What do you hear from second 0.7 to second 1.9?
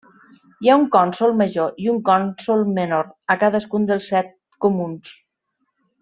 un cònsol major